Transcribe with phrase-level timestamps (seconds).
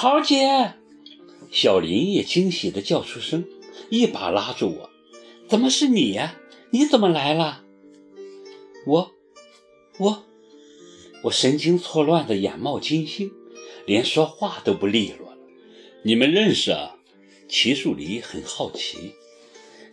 [0.00, 0.74] 桃姐！
[1.50, 3.44] 小林也惊喜地叫出声，
[3.90, 4.90] 一把拉住我
[5.50, 6.36] ：“怎么是你呀？
[6.70, 7.64] 你怎么来了？”
[8.86, 9.10] 我，
[9.98, 10.24] 我，
[11.24, 13.32] 我神经错乱的眼冒金星，
[13.86, 15.38] 连说话都不利落了。
[16.04, 16.94] 你们认识啊？
[17.48, 19.16] 齐树离很好奇。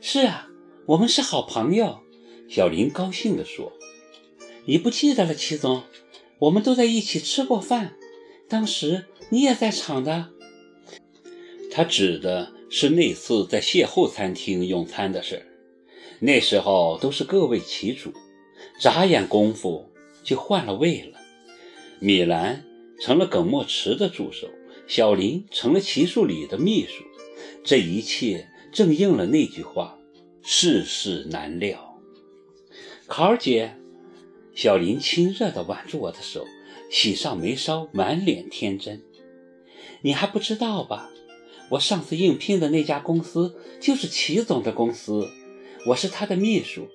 [0.02, 0.48] 是啊，
[0.86, 2.02] 我们是好朋友。
[2.48, 3.74] 小林高兴地说
[4.70, 5.82] ：“你不记得了，齐总？
[6.38, 7.96] 我们都在一起吃过饭，
[8.48, 10.30] 当时你也在场的。”
[11.72, 15.46] 他指的是那次在邂逅餐厅用餐的事。
[16.20, 18.14] 那时候都是各为其主，
[18.80, 19.92] 眨眼功夫
[20.24, 21.20] 就换了位了。
[22.00, 22.64] 米兰
[23.02, 24.48] 成了耿墨池的助手，
[24.88, 27.04] 小林成了齐树礼的秘书。
[27.64, 30.00] 这一切正应了那句话：
[30.42, 32.00] 世事难料。
[33.08, 33.76] 考儿姐，
[34.54, 36.46] 小林亲热地挽住我的手，
[36.90, 39.04] 喜上眉梢，满脸天真。
[40.02, 41.10] 你还不知道吧？
[41.72, 45.28] 我上次应聘的那家公司就是齐总的公司，
[45.88, 46.88] 我是他的秘书。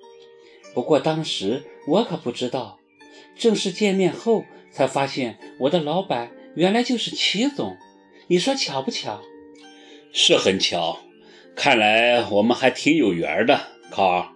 [0.73, 2.79] 不过当时我可不知道，
[3.35, 7.75] 正式见面后才发现我的老板原来就是齐总。
[8.27, 9.21] 你说巧不巧？
[10.13, 10.99] 是很巧，
[11.55, 14.29] 看来我们还挺有缘的，考儿。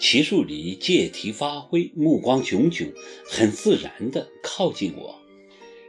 [0.00, 2.92] 齐树礼借题发挥，目光炯炯，
[3.24, 5.20] 很自然地靠近我。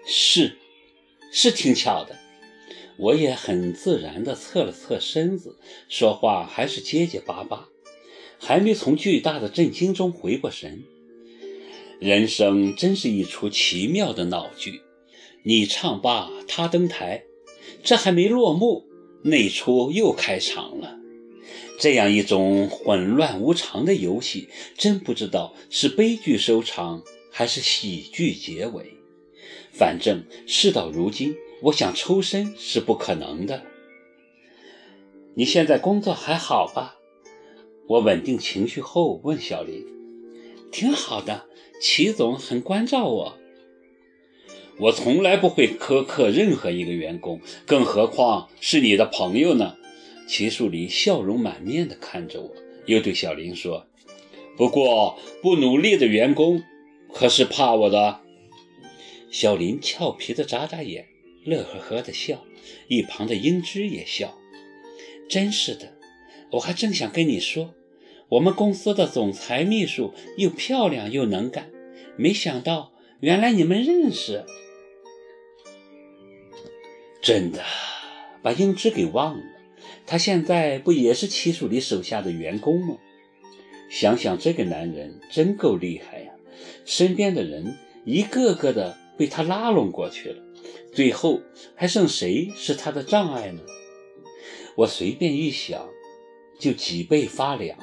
[0.05, 0.57] 是，
[1.33, 2.17] 是挺巧的。
[2.95, 5.57] 我也很自然地侧了侧身子，
[5.89, 7.67] 说话还是结结巴巴，
[8.39, 10.83] 还没从巨大的震惊中回过神。
[11.99, 14.81] 人生真是一出奇妙的闹剧，
[15.43, 17.23] 你唱罢他登台，
[17.83, 18.85] 这还没落幕，
[19.23, 20.99] 那出又开场了。
[21.79, 28.97] 这样一种混乱无常的游戏，真不知道是悲剧收场还是喜剧结尾。
[29.73, 31.35] 反正事到如今。
[31.63, 33.63] 我想抽身是不可能的。
[35.33, 36.97] 你现在工作还好吧？
[37.87, 39.85] 我稳定情绪后问小林
[40.73, 41.45] ：“挺好的，
[41.81, 43.37] 齐总很关照我。
[44.77, 49.77] 我从来不会苛刻任何一个员工，更何况是你的朋友呢？”
[50.27, 52.51] 齐树林笑容满面地看着我，
[52.87, 53.87] 又对小林说
[54.57, 56.61] ：“不过不努力的员工
[57.13, 58.19] 可是怕我的。”
[59.33, 61.07] 小林俏皮地眨眨眼。
[61.43, 62.45] 乐呵呵的笑，
[62.87, 64.37] 一旁的英芝也笑。
[65.27, 65.97] 真是的，
[66.51, 67.73] 我还正想跟你说，
[68.29, 71.71] 我们公司的总裁秘书又漂亮又能干，
[72.15, 74.45] 没想到原来你们认识。
[77.21, 77.63] 真的，
[78.43, 79.43] 把英芝给忘了，
[80.05, 82.97] 他现在不也是齐树礼手下的员工吗？
[83.89, 86.31] 想想这个男人真够厉害呀，
[86.85, 90.43] 身边的人一个个的被他拉拢过去了。
[90.93, 91.39] 最后
[91.75, 93.61] 还剩谁是他的障碍呢？
[94.75, 95.89] 我随便一想，
[96.59, 97.79] 就脊背发凉，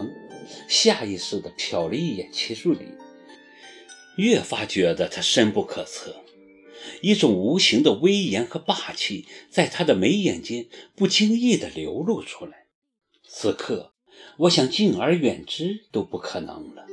[0.69, 2.81] 下意识地瞟了一眼齐树礼，
[4.19, 6.17] 越发觉得他深不可测，
[7.01, 12.67] 一种无形的威严和霸气在他的眉眼间不经意地流露出来。
[13.27, 13.95] 此刻，
[14.41, 16.85] 我想敬而远之都不可能了。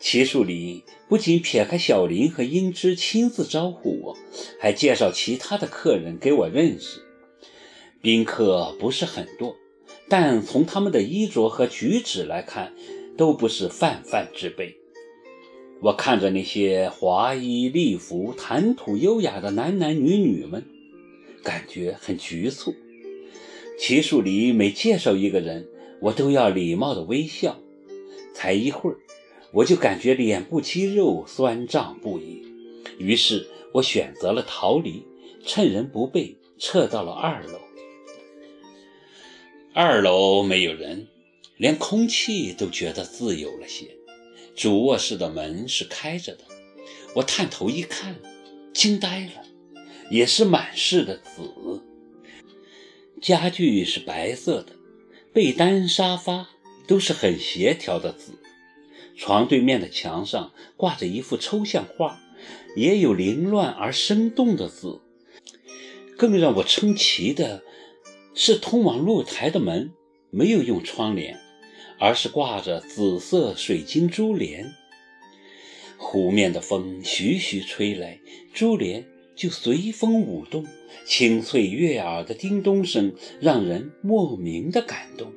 [0.00, 4.16] 齐树礼不仅撇开小林和英芝亲自招呼我，
[4.60, 7.02] 还介绍其他的客人给我认识。
[8.00, 9.56] 宾客不是很多，
[10.08, 12.72] 但从他们的衣着和举止来看，
[13.16, 14.76] 都不是泛泛之辈。
[15.80, 20.64] 我看着那些华衣丽服、谈吐优雅的男男女女们，
[21.42, 22.72] 感觉很局促。
[23.80, 25.68] 齐树礼每介绍一个人，
[26.00, 27.58] 我都要礼貌的微笑。
[28.32, 28.96] 才一会儿。
[29.52, 32.44] 我就感觉脸部肌肉酸胀不已，
[32.98, 35.04] 于是我选择了逃离，
[35.44, 37.58] 趁人不备撤到了二楼。
[39.72, 41.08] 二楼没有人，
[41.56, 43.96] 连空气都觉得自由了些。
[44.54, 46.44] 主卧室的门是开着的，
[47.14, 48.16] 我探头一看，
[48.74, 49.44] 惊呆了，
[50.10, 51.82] 也是满室的紫。
[53.22, 54.72] 家具是白色的，
[55.32, 56.48] 被单、沙发
[56.86, 58.32] 都是很协调的紫。
[59.18, 62.20] 床对面的墙上挂着一幅抽象画，
[62.76, 65.00] 也有凌乱而生动的字。
[66.16, 67.64] 更让我称奇的
[68.34, 69.92] 是，通往露台的门
[70.30, 71.40] 没有用窗帘，
[71.98, 74.72] 而是挂着紫色水晶珠帘。
[75.96, 78.20] 湖面的风徐徐吹来，
[78.54, 79.04] 珠帘
[79.34, 80.64] 就随风舞动，
[81.04, 85.32] 清脆悦耳的叮咚声让人莫名的感动。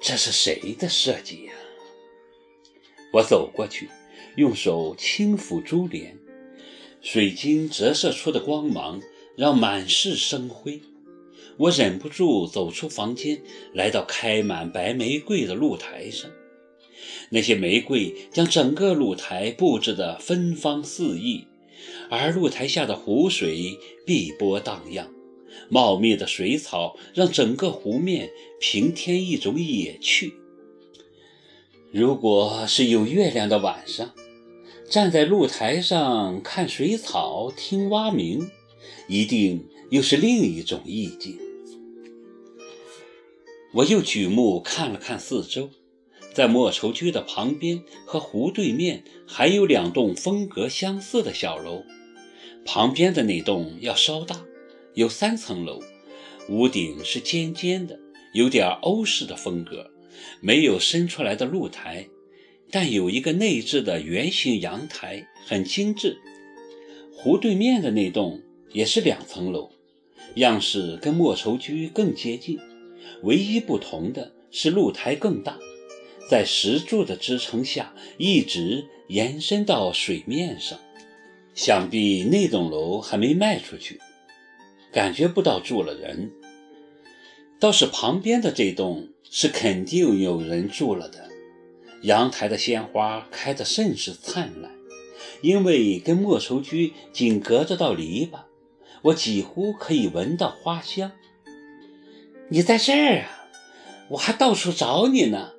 [0.00, 1.52] 这是谁的设计呀？
[3.14, 3.88] 我走过去，
[4.34, 6.18] 用手轻抚珠帘，
[7.00, 9.00] 水晶折射出的光芒
[9.36, 10.80] 让满室生辉。
[11.56, 13.40] 我忍不住走出房间，
[13.72, 16.28] 来到开满白玫瑰的露台上。
[17.30, 21.46] 那些玫瑰将整个露台布置得芬芳四溢，
[22.10, 25.08] 而露台下的湖水碧波荡漾，
[25.68, 28.28] 茂密的水草让整个湖面
[28.60, 30.34] 平添一种野趣。
[31.96, 34.10] 如果是有月亮的晚上，
[34.90, 38.50] 站在露台上看水草、听蛙鸣，
[39.06, 41.38] 一定又是另一种意境。
[43.74, 45.70] 我又举目看了看四周，
[46.32, 51.84] 在莫愁居的旁边和湖对面还有两栋风格相似的小楼。
[52.66, 54.44] 旁边的那栋要稍大，
[54.94, 55.80] 有三层楼，
[56.48, 58.00] 屋顶是尖尖的，
[58.32, 59.92] 有点欧式的风格，
[60.40, 62.08] 没有伸出来的露台，
[62.70, 66.18] 但有一个内置的圆形阳台，很精致。
[67.12, 69.70] 湖对面的那栋也是两层楼，
[70.34, 72.58] 样式跟莫愁居更接近。
[73.22, 75.58] 唯一不同的是，露台更大，
[76.30, 80.78] 在石柱的支撑下，一直延伸到水面上。
[81.54, 84.00] 想必那栋楼还没卖出去，
[84.92, 86.32] 感觉不到住了人。
[87.60, 91.28] 倒是旁边的这栋是肯定有人住了的。
[92.02, 94.70] 阳台的鲜花开得甚是灿烂，
[95.40, 98.42] 因为跟莫愁居仅隔着道篱笆，
[99.02, 101.10] 我几乎可以闻到花香。
[102.48, 103.48] 你在这儿啊！
[104.10, 105.54] 我还到处找你呢。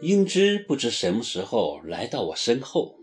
[0.00, 2.97] 英芝不知什么时候来到我身后。